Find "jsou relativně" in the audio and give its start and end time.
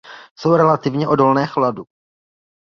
0.37-1.07